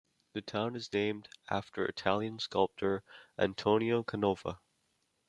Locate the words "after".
1.47-1.85